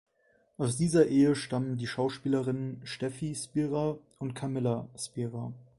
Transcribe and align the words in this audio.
Aus 0.57 0.77
dieser 0.77 1.05
Ehe 1.09 1.35
stammen 1.35 1.77
die 1.77 1.85
Schauspielerinnen 1.85 2.81
Steffie 2.85 3.35
Spira 3.35 3.99
und 4.17 4.33
Camilla 4.33 4.89
Spira. 4.97 5.53